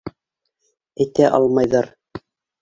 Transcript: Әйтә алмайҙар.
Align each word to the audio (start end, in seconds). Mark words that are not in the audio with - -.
Әйтә 1.05 1.29
алмайҙар. 1.41 1.91